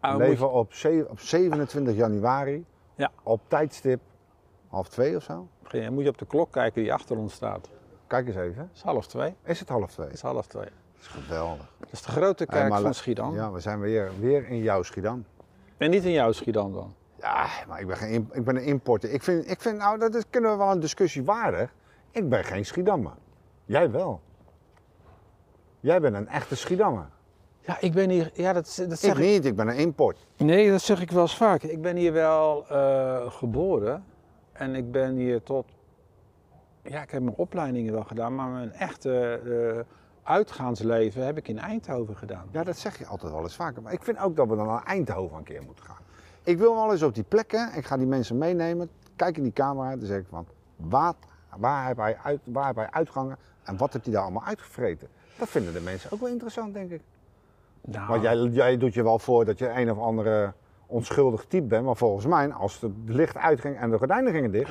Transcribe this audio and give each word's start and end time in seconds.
moet 0.00 0.18
leven 0.18 0.46
je, 0.46 0.52
op, 0.52 1.10
op 1.10 1.20
27 1.20 1.94
januari, 1.94 2.64
Ja. 2.94 3.10
op 3.22 3.40
tijdstip 3.48 4.00
half 4.68 4.88
twee 4.88 5.16
of 5.16 5.22
zo. 5.22 5.48
begin- 5.62 5.92
moet 5.92 6.02
je 6.02 6.08
op 6.08 6.18
de 6.18 6.26
klok 6.26 6.52
kijken 6.52 6.82
die 6.82 6.92
achter 6.92 7.16
ons 7.16 7.34
staat. 7.34 7.68
Kijk 8.06 8.26
eens 8.26 8.36
even. 8.36 8.62
Het 8.62 8.76
is 8.76 8.82
half 8.82 9.06
twee. 9.06 9.34
Is 9.44 9.60
het 9.60 9.68
half 9.68 9.90
twee? 9.92 10.06
Het 10.06 10.14
is 10.14 10.22
half 10.22 10.46
twee. 10.46 10.64
Dat 10.64 11.00
is 11.00 11.06
geweldig. 11.06 11.72
Dat 11.78 11.92
is 11.92 12.02
de 12.02 12.10
grote 12.10 12.46
kerk 12.46 12.74
van 12.74 12.94
Schiedam. 12.94 13.34
Ja, 13.34 13.50
we 13.52 13.60
zijn 13.60 13.80
weer, 13.80 14.10
weer 14.20 14.48
in 14.48 14.58
jouw 14.58 14.82
Schiedam. 14.82 15.24
En 15.76 15.90
niet 15.90 16.04
in 16.04 16.10
jouw 16.12 16.32
Schiedam 16.32 16.72
dan. 16.72 16.94
Ja, 17.20 17.46
maar 17.68 17.80
ik 17.80 17.86
ben, 17.86 17.96
geen, 17.96 18.28
ik 18.32 18.44
ben 18.44 18.56
een 18.56 18.64
importer. 18.64 19.10
Ik 19.10 19.22
vind, 19.22 19.50
ik 19.50 19.60
vind 19.60 19.78
nou, 19.78 19.98
dat 19.98 20.14
is, 20.14 20.22
kunnen 20.30 20.50
we 20.50 20.56
wel 20.56 20.70
een 20.70 20.80
discussie 20.80 21.24
waardig. 21.24 21.72
Ik 22.10 22.28
ben 22.28 22.44
geen 22.44 22.66
Schiedammer. 22.66 23.12
Jij 23.64 23.90
wel. 23.90 24.20
Jij 25.80 26.00
bent 26.00 26.14
een 26.14 26.28
echte 26.28 26.56
Schiedammer. 26.56 27.08
Ja, 27.70 27.76
ik 27.80 27.92
ben 27.92 28.10
hier. 28.10 28.30
Ja, 28.34 28.52
dat, 28.52 28.74
dat 28.76 28.92
Ik 28.92 28.98
zeg 28.98 29.18
ik. 29.18 29.24
niet, 29.24 29.44
ik 29.44 29.56
ben 29.56 29.68
een 29.68 29.76
import. 29.76 30.26
Nee, 30.36 30.70
dat 30.70 30.80
zeg 30.80 31.00
ik 31.00 31.10
wel 31.10 31.22
eens 31.22 31.36
vaak. 31.36 31.62
Ik 31.62 31.82
ben 31.82 31.96
hier 31.96 32.12
wel 32.12 32.66
eh, 32.68 33.30
geboren. 33.30 34.04
En 34.52 34.74
ik 34.74 34.90
ben 34.90 35.14
hier 35.14 35.42
tot. 35.42 35.66
Ja, 36.82 37.02
ik 37.02 37.10
heb 37.10 37.22
mijn 37.22 37.36
opleidingen 37.36 37.92
wel 37.92 38.04
gedaan, 38.04 38.34
maar 38.34 38.48
mijn 38.48 38.72
echte 38.72 39.40
eh, 39.44 39.80
uitgaansleven 40.22 41.24
heb 41.24 41.36
ik 41.36 41.48
in 41.48 41.58
Eindhoven 41.58 42.16
gedaan. 42.16 42.48
Ja, 42.50 42.64
dat 42.64 42.78
zeg 42.78 42.98
je 42.98 43.06
altijd 43.06 43.32
wel 43.32 43.42
eens 43.42 43.56
vaker. 43.56 43.82
Maar 43.82 43.92
ik 43.92 44.02
vind 44.02 44.18
ook 44.18 44.36
dat 44.36 44.48
we 44.48 44.56
dan 44.56 44.66
naar 44.66 44.82
Eindhoven 44.84 45.36
een 45.36 45.44
keer 45.44 45.62
moeten 45.62 45.84
gaan. 45.84 46.02
Ik 46.42 46.58
wil 46.58 46.74
wel 46.74 46.92
eens 46.92 47.02
op 47.02 47.14
die 47.14 47.24
plekken, 47.24 47.70
ik 47.74 47.86
ga 47.86 47.96
die 47.96 48.06
mensen 48.06 48.38
meenemen, 48.38 48.90
kijk 49.16 49.36
in 49.36 49.42
die 49.42 49.52
camera, 49.52 49.96
dan 49.96 50.06
zeg 50.06 50.18
ik 50.18 50.26
van, 50.28 50.46
wat, 50.76 51.16
waar, 51.56 51.86
heb 51.86 51.96
hij 51.96 52.16
uit, 52.22 52.40
waar 52.44 52.66
heb 52.66 52.76
hij 52.76 52.90
uitgangen 52.90 53.36
en 53.62 53.76
wat 53.76 53.92
heeft 53.92 54.04
hij 54.04 54.14
daar 54.14 54.22
allemaal 54.22 54.44
uitgevreten? 54.44 55.08
Dat 55.38 55.48
vinden 55.48 55.72
de 55.72 55.80
mensen 55.80 56.12
ook 56.12 56.20
wel 56.20 56.28
interessant, 56.28 56.74
denk 56.74 56.90
ik. 56.90 57.00
Nou, 57.84 58.06
Want 58.08 58.22
jij, 58.22 58.36
jij 58.36 58.76
doet 58.76 58.94
je 58.94 59.02
wel 59.02 59.18
voor 59.18 59.44
dat 59.44 59.58
je 59.58 59.68
een 59.68 59.90
of 59.90 59.98
andere 59.98 60.52
onschuldig 60.86 61.44
type 61.48 61.66
bent, 61.66 61.84
maar 61.84 61.96
volgens 61.96 62.26
mij, 62.26 62.52
als 62.52 62.80
het 62.80 62.92
licht 63.06 63.36
uitging 63.36 63.76
en 63.78 63.90
de 63.90 63.98
gordijnen 63.98 64.32
gingen 64.32 64.50
dicht, 64.50 64.70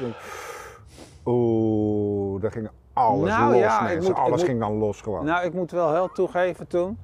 oeh, 1.26 2.42
daar 2.42 2.52
ging 2.52 2.70
alles 2.94 3.30
Nou 3.30 3.52
los, 3.52 3.60
ja, 3.62 3.92
moet- 3.98 4.14
alles 4.14 4.30
moet- 4.40 4.44
ging 4.44 4.60
dan 4.60 4.78
los 4.78 5.02
gewoon. 5.02 5.26
Nou, 5.26 5.46
ik 5.46 5.54
moet 5.54 5.72
wel 5.72 5.94
heel 5.94 6.12
toegeven 6.12 6.68
toen. 6.68 6.98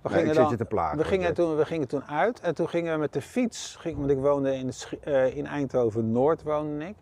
We 0.00 0.08
gingen 0.08 0.26
zit 0.26 0.34
dan, 0.36 0.50
je 0.50 0.56
te 0.56 0.64
plagen, 0.64 0.98
We 0.98 1.04
gingen, 1.04 1.34
toen, 1.34 1.56
we 1.56 1.64
gingen 1.64 1.88
toen 1.88 2.04
uit 2.04 2.40
en 2.40 2.54
toen 2.54 2.68
gingen 2.68 2.92
we 2.92 2.98
met 2.98 3.12
de 3.12 3.22
fiets. 3.22 3.76
Ging, 3.80 3.98
want 3.98 4.10
ik 4.10 4.18
woonde 4.18 4.54
in, 4.56 4.66
het 4.66 4.88
eh, 5.02 5.36
in 5.36 5.46
Eindhoven 5.46 6.12
Noord 6.12 6.42
woonde 6.42 6.84
ik. 6.84 6.94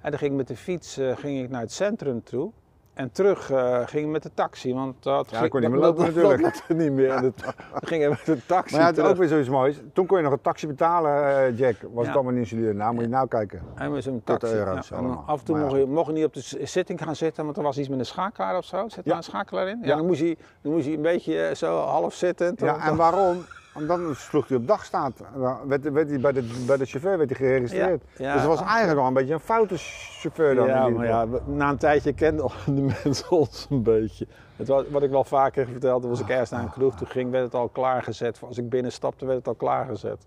En 0.00 0.10
dan 0.10 0.18
ging 0.18 0.30
ik 0.30 0.36
met 0.36 0.48
de 0.48 0.56
fiets 0.56 0.98
eh, 0.98 1.16
ging 1.16 1.42
ik 1.42 1.50
naar 1.50 1.60
het 1.60 1.72
centrum 1.72 2.22
toe. 2.24 2.50
En 2.96 3.12
terug 3.12 3.50
eh, 3.50 3.80
ging 3.86 4.10
met 4.12 4.22
de 4.22 4.30
taxi. 4.34 4.74
Want 4.74 5.02
dat 5.02 5.30
Ja, 5.30 5.38
ging- 5.38 5.50
kon 5.50 5.60
niet 5.60 5.70
meer 5.70 5.78
lopen 5.80 6.04
natuurlijk. 6.04 6.42
Dat 6.42 6.76
niet 6.76 6.92
meer. 6.92 7.08
Dan 7.20 7.32
gingen 7.90 8.08
met 8.08 8.24
de 8.24 8.38
taxi 8.46 8.74
Maar 8.74 8.82
ja, 8.84 8.88
het 8.90 8.98
is 8.98 9.04
ook 9.04 9.16
weer 9.16 9.28
zoiets 9.28 9.48
moois. 9.48 9.80
Toen 9.92 10.06
kon 10.06 10.16
je 10.16 10.22
nog 10.22 10.32
een 10.32 10.40
taxi 10.40 10.66
betalen, 10.66 11.36
eh, 11.36 11.58
Jack. 11.58 11.76
Was 11.82 11.90
Ja. 11.92 12.00
het 12.10 12.14
allemaal 12.14 12.32
niet. 12.32 12.74
Nou 12.74 12.94
moet 12.94 13.02
je 13.02 13.08
nou 13.10 13.28
kijken. 13.28 13.62
En 13.74 13.92
met 13.92 14.02
zo'n 14.02 14.20
taxi. 14.24 14.54
euro's 14.54 14.88
Ja, 14.88 14.96
en 14.96 15.24
af 15.26 15.38
en 15.38 15.44
toe 15.44 15.58
mocht 15.58 15.76
je, 15.76 15.86
mocht 15.86 16.06
je 16.06 16.12
niet 16.12 16.24
op 16.24 16.32
de 16.34 16.58
zitting 16.62 17.02
gaan 17.02 17.16
zitten, 17.16 17.44
want 17.44 17.56
er 17.56 17.62
was 17.62 17.78
iets 17.78 17.88
met 17.88 17.98
een 17.98 18.06
schakelaar 18.06 18.56
of 18.56 18.64
zo. 18.64 18.88
Zit 18.88 19.04
daar 19.04 19.16
een 19.16 19.22
schakelaar 19.22 19.68
in? 19.68 19.78
Ja, 19.82 19.96
dan, 19.96 20.06
moest 20.06 20.20
je, 20.20 20.36
dan 20.62 20.72
moest 20.72 20.86
je 20.86 20.92
een 20.96 21.02
beetje 21.02 21.40
eh, 21.42 21.54
zo 21.54 21.78
half 21.78 22.14
zitten. 22.14 22.54
Ja, 22.56 22.86
en 22.86 22.96
waarom? 22.96 23.36
Omdat 23.76 23.98
dan 23.98 24.14
sloeg 24.14 24.48
hij 24.48 24.56
op 24.56 24.66
dagstaat. 24.66 25.20
En 25.34 25.68
werd, 25.68 25.92
werd 25.92 26.08
hij 26.08 26.20
bij, 26.20 26.32
de, 26.32 26.64
bij 26.66 26.76
de 26.76 26.84
chauffeur 26.84 27.18
werd 27.18 27.30
hij 27.30 27.38
geregistreerd. 27.38 28.02
Ja, 28.16 28.24
ja. 28.24 28.32
Dus 28.32 28.42
het 28.42 28.50
was 28.50 28.60
eigenlijk 28.62 28.98
wel 28.98 29.06
een 29.06 29.14
beetje 29.14 29.34
een 29.34 29.40
foute 29.40 29.74
chauffeur 29.76 30.54
dan. 30.54 30.66
Ja, 30.66 30.88
maar 30.88 31.06
ja, 31.06 31.26
na 31.46 31.68
een 31.70 31.78
tijdje 31.78 32.12
kenden 32.12 32.50
de 32.66 32.72
mensen 33.04 33.30
ons 33.30 33.66
een 33.70 33.82
beetje. 33.82 34.26
Het 34.56 34.68
was, 34.68 34.84
wat 34.88 35.02
ik 35.02 35.10
wel 35.10 35.24
vaker 35.24 35.66
vertelde, 35.66 36.08
was 36.08 36.20
ik 36.20 36.28
ergens 36.28 36.50
naar 36.50 36.62
een 36.62 36.70
kroeg. 36.70 36.94
Toen 36.96 37.06
ging, 37.06 37.30
werd 37.30 37.44
het 37.44 37.54
al 37.54 37.68
klaargezet. 37.68 38.40
Als 38.42 38.58
ik 38.58 38.68
binnenstapte, 38.68 39.26
werd 39.26 39.38
het 39.38 39.48
al 39.48 39.54
klaargezet. 39.54 40.26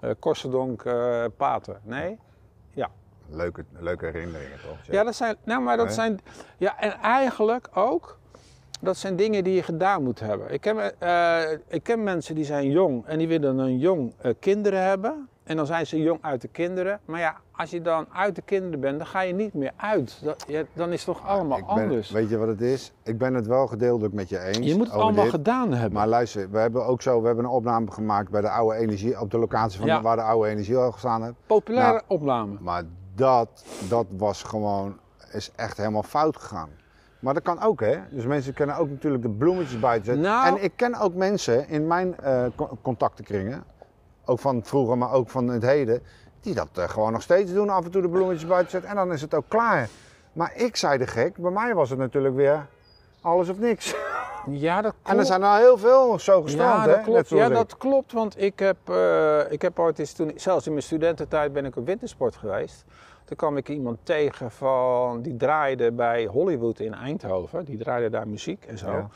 Eh 0.00 0.10
Korsendonk, 0.18 0.84
eh 0.84 1.24
Pater. 1.36 1.80
Nee? 1.82 2.18
Leuke, 3.28 3.64
leuke 3.78 4.04
herinneringen 4.06 4.58
toch? 4.68 4.76
Ja, 4.94 5.04
dat 5.04 5.14
zijn, 5.14 5.36
nou, 5.44 5.62
maar 5.62 5.76
dat 5.76 5.86
Nee? 5.86 5.94
zijn, 5.94 6.20
ja, 6.56 6.78
en 6.78 6.92
eigenlijk 6.92 7.68
ook, 7.74 8.18
dat 8.84 8.96
zijn 8.96 9.16
dingen 9.16 9.44
die 9.44 9.54
je 9.54 9.62
gedaan 9.62 10.02
moet 10.02 10.20
hebben. 10.20 10.52
Ik 10.52 10.60
ken, 10.60 11.00
eh, 11.00 11.40
ik 11.68 11.82
ken 11.82 12.02
mensen 12.02 12.34
die 12.34 12.44
zijn 12.44 12.70
jong 12.70 13.06
en 13.06 13.18
die 13.18 13.28
willen 13.28 13.58
een 13.58 13.78
jong 13.78 14.12
eh, 14.18 14.32
kinderen 14.40 14.82
hebben. 14.82 15.28
En 15.44 15.56
dan 15.56 15.66
zijn 15.66 15.86
ze 15.86 15.98
jong 16.02 16.18
uit 16.22 16.40
de 16.40 16.48
kinderen. 16.48 17.00
Maar 17.04 17.20
ja, 17.20 17.36
als 17.52 17.70
je 17.70 17.82
dan 17.82 18.06
uit 18.12 18.34
de 18.34 18.42
kinderen 18.42 18.80
bent, 18.80 18.98
dan 18.98 19.06
ga 19.06 19.20
je 19.20 19.32
niet 19.34 19.54
meer 19.54 19.72
uit. 19.76 20.18
Dat, 20.22 20.44
je- 20.48 20.66
dan 20.72 20.92
is 20.92 21.04
het 21.06 21.16
toch 21.16 21.26
allemaal 21.26 21.58
Ik 21.58 21.66
ben- 21.66 21.74
anders. 21.74 22.10
Weet 22.10 22.28
je 22.30 22.36
wat 22.36 22.48
het 22.48 22.60
is? 22.60 22.92
Ik 23.02 23.18
ben 23.18 23.34
het 23.34 23.46
wel 23.46 23.66
gedeeltelijk 23.66 24.14
met 24.14 24.28
je 24.28 24.40
eens. 24.40 24.58
Je 24.58 24.76
moet 24.76 24.86
het 24.86 24.94
allemaal 25.00 25.22
dit. 25.22 25.32
gedaan 25.32 25.72
hebben. 25.72 25.92
Maar 25.92 26.08
luister, 26.08 26.50
we 26.50 26.58
hebben 26.58 26.86
ook 26.86 27.02
zo, 27.02 27.20
we 27.20 27.26
hebben 27.26 27.44
een 27.44 27.50
opname 27.50 27.90
gemaakt 27.90 28.30
bij 28.30 28.40
de 28.40 28.50
oude 28.50 28.76
energie, 28.78 29.20
op 29.20 29.30
de 29.30 29.38
locatie 29.38 29.78
van 29.78 29.88
Ja. 29.88 29.96
de- 29.96 30.02
waar 30.02 30.16
de 30.16 30.22
oude 30.22 30.48
energie 30.48 30.76
al 30.76 30.92
gestaan 30.92 31.22
heeft. 31.22 31.34
Populaire 31.46 31.92
Nou, 31.92 32.02
opname. 32.06 32.56
Maar 32.60 32.82
dat, 33.14 33.64
dat 33.88 34.06
was 34.16 34.42
gewoon, 34.42 34.98
is 35.32 35.50
echt 35.56 35.76
helemaal 35.76 36.02
fout 36.02 36.36
gegaan. 36.36 36.68
Maar 37.24 37.34
dat 37.34 37.42
kan 37.42 37.60
ook, 37.62 37.80
hè? 37.80 37.96
Dus 38.10 38.26
mensen 38.26 38.54
kunnen 38.54 38.76
ook 38.76 38.88
natuurlijk 38.88 39.22
de 39.22 39.28
bloemetjes 39.28 39.78
buiten 39.80 40.04
zetten. 40.04 40.22
Nou- 40.32 40.46
En 40.56 40.62
ik 40.64 40.72
ken 40.76 40.94
ook 40.94 41.14
mensen 41.14 41.68
in 41.68 41.86
mijn 41.86 42.16
co- 42.56 42.78
contactenkringen, 42.82 43.64
ook 44.24 44.38
van 44.38 44.60
vroeger, 44.64 44.98
maar 44.98 45.12
ook 45.12 45.30
van 45.30 45.48
het 45.48 45.62
heden, 45.62 46.02
die 46.40 46.54
dat 46.54 46.68
eh, 46.74 46.88
gewoon 46.88 47.12
nog 47.12 47.22
steeds 47.22 47.52
doen, 47.52 47.68
af 47.68 47.84
en 47.84 47.90
toe 47.90 48.02
de 48.02 48.08
bloemetjes 48.08 48.46
buiten 48.48 48.70
zetten. 48.70 48.90
En 48.90 48.96
dan 48.96 49.12
is 49.12 49.20
het 49.20 49.34
ook 49.34 49.44
klaar. 49.48 49.88
Maar 50.32 50.52
ik 50.56 50.76
zei 50.76 50.98
de 50.98 51.06
gek, 51.06 51.36
bij 51.36 51.50
mij 51.50 51.74
was 51.74 51.90
het 51.90 51.98
natuurlijk 51.98 52.34
weer 52.34 52.66
alles 53.20 53.48
of 53.48 53.58
niks. 53.58 53.94
Ja, 54.50 54.82
dat 54.82 54.92
klopt. 54.92 55.08
En 55.08 55.18
er 55.18 55.24
zijn 55.24 55.42
er 55.42 55.56
heel 55.56 55.78
veel 55.78 56.18
zo 56.18 56.42
gestrand, 56.42 56.84
ja, 56.84 56.86
dat 56.86 56.96
hè? 56.96 57.02
klopt. 57.02 57.28
Ja, 57.28 57.48
dat 57.48 57.76
klopt. 57.76 58.12
Want 58.12 58.42
ik 58.42 58.58
heb, 58.58 58.76
eh, 58.84 59.52
ik 59.52 59.62
heb 59.62 59.78
ooit 59.78 59.98
eens 59.98 60.12
toen, 60.12 60.32
zelfs 60.36 60.66
in 60.66 60.72
mijn 60.72 60.84
studententijd 60.84 61.52
ben 61.52 61.64
ik 61.64 61.76
op 61.76 61.86
wintersport 61.86 62.36
geweest. 62.36 62.84
Toen 63.24 63.36
kwam 63.36 63.56
ik 63.56 63.68
iemand 63.68 63.98
tegen 64.02 64.50
van, 64.50 65.22
die 65.22 65.36
draaide 65.36 65.92
bij 65.92 66.26
Hollywood 66.26 66.80
in 66.80 66.94
Eindhoven. 66.94 67.64
Die 67.64 67.78
draaide 67.78 68.10
daar 68.10 68.28
muziek 68.28 68.64
en 68.64 68.78
zo. 68.78 68.90
Ja. 68.90 69.08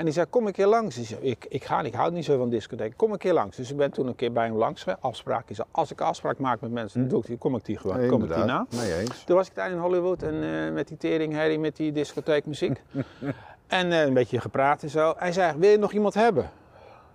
En 0.00 0.06
die 0.06 0.14
zei, 0.14 0.26
kom 0.26 0.46
een 0.46 0.52
keer 0.52 0.66
langs. 0.66 0.98
Ik, 0.98 1.06
zei, 1.06 1.20
ik, 1.20 1.46
ik 1.48 1.64
ga 1.64 1.82
niet, 1.82 1.92
ik 1.92 1.98
hou 1.98 2.12
niet 2.12 2.24
zo 2.24 2.38
van 2.38 2.48
discotheek. 2.48 2.92
Kom 2.96 3.12
een 3.12 3.18
keer 3.18 3.32
langs. 3.32 3.56
Dus 3.56 3.70
ik 3.70 3.76
ben 3.76 3.90
toen 3.90 4.06
een 4.06 4.14
keer 4.14 4.32
bij 4.32 4.44
hem 4.44 4.56
langs. 4.56 4.84
Afspraak 5.00 5.50
is, 5.50 5.60
als 5.70 5.90
ik 5.90 6.00
een 6.00 6.06
afspraak 6.06 6.38
maak 6.38 6.60
met 6.60 6.70
mensen, 6.70 7.00
dan 7.00 7.08
doe 7.08 7.20
ik 7.20 7.26
die, 7.26 7.38
kom 7.38 7.56
ik 7.56 7.64
die 7.64 7.78
gewoon. 7.78 7.96
Nee, 7.98 8.08
kom 8.08 8.22
ik 8.22 8.34
die 8.34 8.44
na. 8.44 8.66
Nee 8.70 8.98
eens. 8.98 9.24
Toen 9.24 9.36
was 9.36 9.46
ik 9.46 9.54
daar 9.54 9.70
in 9.70 9.78
Hollywood 9.78 10.22
en 10.22 10.42
eh, 10.42 10.72
met 10.72 10.88
die 10.88 10.96
teringherrie, 10.96 11.58
met 11.58 11.76
die 11.76 11.92
discotheekmuziek. 11.92 12.82
en 13.70 13.92
eh, 13.92 14.02
een 14.02 14.14
beetje 14.14 14.40
gepraat 14.40 14.82
en 14.82 14.90
zo. 14.90 15.14
Hij 15.16 15.32
zei, 15.32 15.58
wil 15.58 15.70
je 15.70 15.78
nog 15.78 15.92
iemand 15.92 16.14
hebben? 16.14 16.50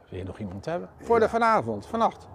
Wil 0.10 0.20
je 0.20 0.26
nog 0.26 0.40
iemand 0.40 0.66
hebben? 0.66 0.90
Voor 1.02 1.20
de 1.20 1.30
vanavond, 1.30 1.86
vannacht. 1.86 2.28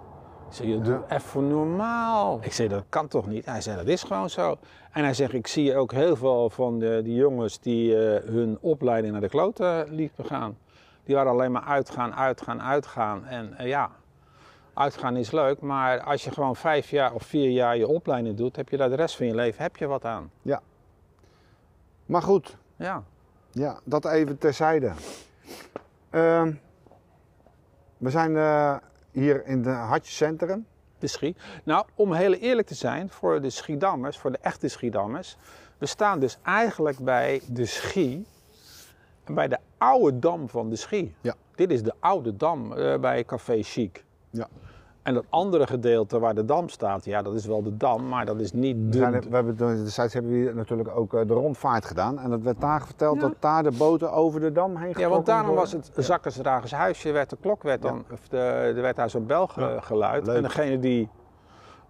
Ik 0.48 0.56
zei, 0.56 0.68
joh, 0.68 0.84
doe 0.84 1.00
even 1.08 1.48
normaal. 1.48 2.38
Ik 2.42 2.52
zei, 2.52 2.68
dat 2.68 2.84
kan 2.88 3.08
toch 3.08 3.26
niet? 3.26 3.46
Hij 3.46 3.60
zei, 3.60 3.76
dat 3.76 3.86
is 3.86 4.02
gewoon 4.02 4.30
zo. 4.30 4.56
En 4.92 5.04
hij 5.04 5.14
zegt, 5.14 5.32
ik 5.32 5.46
zie 5.46 5.76
ook 5.76 5.92
heel 5.92 6.16
veel 6.16 6.50
van 6.50 6.78
de, 6.78 7.00
die 7.04 7.14
jongens 7.14 7.60
die 7.60 8.06
eh, 8.06 8.28
hun 8.28 8.58
opleiding 8.60 9.12
naar 9.12 9.22
de 9.22 9.28
kloten 9.28 9.94
liepen 9.94 10.24
gaan. 10.24 10.58
Die 11.04 11.14
waren 11.14 11.32
alleen 11.32 11.52
maar 11.52 11.64
uitgaan, 11.64 12.14
uitgaan, 12.14 12.62
uitgaan. 12.62 13.26
En 13.26 13.54
eh, 13.58 13.66
ja, 13.66 13.90
uitgaan 14.74 15.16
is 15.16 15.30
leuk, 15.30 15.60
maar 15.60 16.00
als 16.00 16.24
je 16.24 16.30
gewoon 16.30 16.56
vijf 16.56 16.90
jaar 16.90 17.14
of 17.14 17.22
vier 17.22 17.50
jaar 17.50 17.76
je 17.76 17.88
opleiding 17.88 18.36
doet, 18.36 18.56
heb 18.56 18.68
je 18.68 18.76
daar 18.76 18.88
de 18.88 18.96
rest 18.96 19.16
van 19.16 19.26
je 19.26 19.34
leven 19.34 19.62
heb 19.62 19.76
je 19.76 19.86
wat 19.86 20.04
aan. 20.04 20.30
Maar 22.06 22.22
goed, 22.22 22.56
Ja. 22.76 23.02
Ja, 23.52 23.80
dat 23.84 24.04
even 24.04 24.38
terzijde. 24.38 24.92
Ehm, 26.10 26.52
we 27.98 28.10
zijn 28.10 28.36
eh, 28.36 28.76
hier 29.10 29.46
in 29.46 29.64
het 29.64 29.76
Hartje 29.76 30.12
Centrum. 30.12 30.66
De 30.98 31.06
Schie. 31.06 31.36
Nou, 31.64 31.86
om 31.94 32.12
heel 32.12 32.32
eerlijk 32.32 32.66
te 32.66 32.74
zijn, 32.74 33.10
voor 33.10 33.40
de 33.40 33.50
Schiedammers, 33.50 34.18
voor 34.18 34.32
de 34.32 34.38
echte 34.40 34.68
Schiedammers, 34.68 35.36
we 35.78 35.86
staan 35.86 36.20
dus 36.20 36.38
eigenlijk 36.42 36.98
bij 36.98 37.40
de 37.46 37.66
Schie, 37.66 38.26
bij 39.26 39.48
de 39.48 39.58
oude 39.78 40.18
dam 40.18 40.48
van 40.48 40.68
de 40.68 40.76
Schie. 40.76 41.14
Ja. 41.20 41.34
Dit 41.54 41.70
is 41.70 41.82
de 41.82 41.94
oude 42.00 42.36
dam 42.36 42.72
eh, 42.72 42.98
bij 42.98 43.24
Café 43.24 43.62
Chic. 43.62 44.04
Ja. 44.30 44.48
En 45.02 45.14
dat 45.14 45.24
andere 45.28 45.66
gedeelte 45.66 46.18
waar 46.18 46.34
de 46.34 46.44
dam 46.44 46.68
staat, 46.68 47.04
ja, 47.04 47.22
dat 47.22 47.34
is 47.34 47.46
wel 47.46 47.62
de 47.62 47.76
dam, 47.76 48.08
maar 48.08 48.26
dat 48.26 48.40
is 48.40 48.52
niet 48.52 48.76
We, 48.76 48.88
de... 48.88 48.98
zijn, 48.98 49.12
we 49.12 49.34
hebben 49.34 49.56
toen- 49.56 49.84
destijds 49.84 50.14
hebben 50.14 50.44
we 50.44 50.52
natuurlijk 50.54 50.96
ook 50.96 51.14
eh, 51.14 51.26
de 51.26 51.32
rondvaart 51.34 51.84
gedaan. 51.84 52.18
En 52.18 52.30
dat 52.30 52.42
werd 52.42 52.60
daar 52.60 52.84
verteld 52.86 53.14
Ja. 53.14 53.20
dat 53.20 53.34
daar 53.38 53.62
de 53.62 53.70
boten 53.70 54.12
over 54.12 54.40
de 54.40 54.52
dam 54.52 54.70
heen 54.76 54.78
Ja, 54.78 54.86
getrokken 54.86 55.10
want 55.10 55.26
daarom 55.26 55.54
was 55.54 55.72
het 55.72 55.90
zakkersdragers 55.96 56.72
huisje, 56.72 57.12
werd 57.12 57.30
de 57.30 57.36
klok 57.40 57.62
werd 57.62 57.82
dan, 57.82 58.04
of 58.12 58.28
de, 58.28 58.36
er 58.38 58.82
werd 58.82 58.96
daar 58.96 59.10
zo'n 59.10 59.26
bel 59.26 59.46
ge- 59.46 59.60
Ja. 59.60 59.80
geluid. 59.80 60.26
Leuk. 60.26 60.36
En 60.36 60.42
degene 60.42 60.78
die 60.78 61.08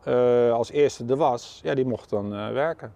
eh, 0.04 0.52
als 0.52 0.70
eerste 0.70 1.04
er 1.08 1.16
was, 1.16 1.60
ja, 1.62 1.74
die 1.74 1.86
mocht 1.86 2.10
dan 2.10 2.34
eh, 2.34 2.52
werken. 2.52 2.92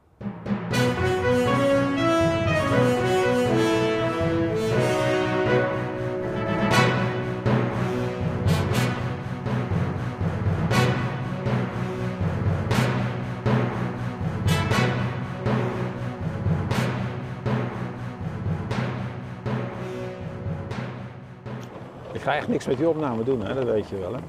Ga 22.24 22.34
echt 22.36 22.48
niks 22.48 22.66
met 22.66 22.76
die 22.76 22.88
opname 22.88 23.24
doen, 23.24 23.40
hè? 23.40 23.54
dat 23.54 23.64
weet 23.64 23.88
je 23.88 23.96
wel. 23.98 24.12
Hè? 24.12 24.20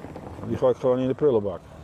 Die 0.47 0.57
gooi 0.57 0.73
ik 0.73 0.79
gewoon 0.79 0.99
in 0.99 1.07
de 1.07 1.13
prullenbak. 1.13 1.59